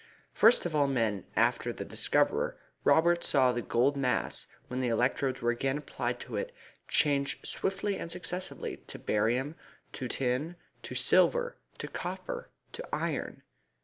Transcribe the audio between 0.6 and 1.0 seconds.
of all